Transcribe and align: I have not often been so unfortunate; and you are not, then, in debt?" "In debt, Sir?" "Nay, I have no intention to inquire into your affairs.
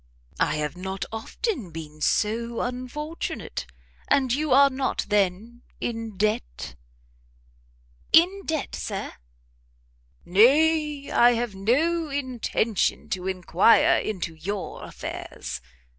I 0.39 0.55
have 0.55 0.75
not 0.75 1.05
often 1.11 1.69
been 1.69 2.01
so 2.01 2.61
unfortunate; 2.61 3.67
and 4.07 4.33
you 4.33 4.51
are 4.51 4.71
not, 4.71 5.05
then, 5.09 5.61
in 5.79 6.17
debt?" 6.17 6.73
"In 8.11 8.43
debt, 8.47 8.73
Sir?" 8.73 9.13
"Nay, 10.25 11.11
I 11.11 11.33
have 11.33 11.53
no 11.53 12.09
intention 12.09 13.09
to 13.09 13.27
inquire 13.27 13.99
into 13.99 14.33
your 14.33 14.83
affairs. 14.85 15.61